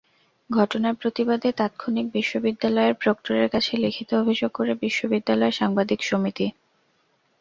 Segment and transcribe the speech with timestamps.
[0.49, 6.47] ঘটনার প্রতিবাদে তাৎক্ষণিক বিশ্ববিদ্যালয়ের প্রক্টরের কাছে লিখিত অভিযোগ করে বিশ্ববিদ্যালয় সাংবাদিক সমিতি।